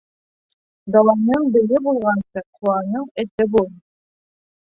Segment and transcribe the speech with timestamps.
[0.95, 3.71] Даланың бейе булғансы, ҡаланың эте бул.